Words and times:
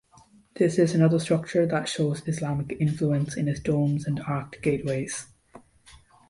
This 0.55 0.79
is 0.79 0.95
another 0.95 1.19
structure 1.19 1.67
that 1.67 1.87
shows 1.87 2.27
Islamic 2.27 2.75
influence 2.79 3.37
in 3.37 3.47
its 3.47 3.59
domes 3.59 4.07
and 4.07 4.19
arched 4.21 4.59
gateways. 4.63 5.27